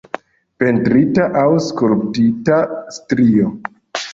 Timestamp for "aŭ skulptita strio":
1.41-3.53